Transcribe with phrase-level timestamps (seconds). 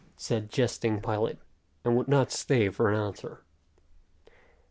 [0.17, 1.37] said jesting Pilate,
[1.85, 3.43] and would not stay for an answer.